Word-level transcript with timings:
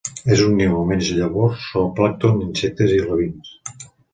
És 0.35 0.39
omnívor: 0.45 0.87
menja 0.91 1.17
llavors, 1.17 1.67
zooplàncton, 1.75 2.43
insectes 2.49 2.99
i 2.99 2.99
alevins. 3.07 3.57